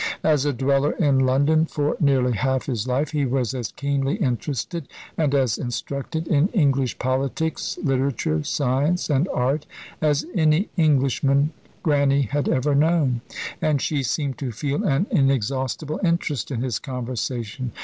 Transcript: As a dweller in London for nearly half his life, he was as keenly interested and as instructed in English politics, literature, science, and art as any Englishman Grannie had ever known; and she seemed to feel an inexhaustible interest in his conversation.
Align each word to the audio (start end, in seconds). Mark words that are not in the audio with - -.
As 0.23 0.45
a 0.47 0.51
dweller 0.51 0.93
in 0.93 1.19
London 1.27 1.67
for 1.67 1.95
nearly 1.99 2.31
half 2.31 2.65
his 2.65 2.87
life, 2.87 3.11
he 3.11 3.23
was 3.23 3.53
as 3.53 3.71
keenly 3.71 4.15
interested 4.15 4.87
and 5.15 5.35
as 5.35 5.59
instructed 5.59 6.27
in 6.27 6.47
English 6.47 6.97
politics, 6.97 7.77
literature, 7.83 8.43
science, 8.43 9.11
and 9.11 9.27
art 9.27 9.67
as 10.01 10.25
any 10.33 10.69
Englishman 10.75 11.53
Grannie 11.83 12.23
had 12.23 12.49
ever 12.49 12.73
known; 12.73 13.21
and 13.61 13.79
she 13.79 14.01
seemed 14.01 14.39
to 14.39 14.51
feel 14.51 14.83
an 14.85 15.05
inexhaustible 15.11 15.99
interest 16.03 16.49
in 16.49 16.63
his 16.63 16.79
conversation. 16.79 17.71